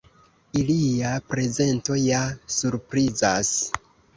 [0.61, 2.23] Ilia prezento ja
[2.59, 3.57] surprizas.